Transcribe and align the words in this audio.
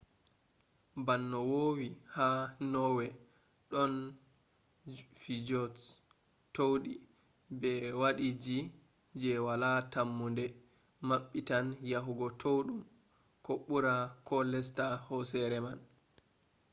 ban 1.05 1.21
no 1.31 1.39
voowi 1.49 1.87
ha 2.15 2.27
norway 2.71 3.11
ɗon 3.71 3.93
fjords 5.21 5.83
towɗi 6.55 6.93
be 7.59 7.71
waadiiji 7.99 8.57
je 9.19 9.31
wala 9.45 9.69
tammunde 9.93 10.45
maɓɓitan 11.07 11.65
yahugo 11.91 12.27
towɗum 12.41 12.79
ko 13.45 13.53
ɓura 13.67 13.95
ko 14.27 14.35
lesta 14.51 14.85
hooseere 15.05 15.57
man 15.65 15.79